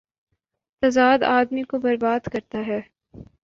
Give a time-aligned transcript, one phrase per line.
[0.83, 2.81] تضاد آ دمی کو بر باد کر تا ہے۔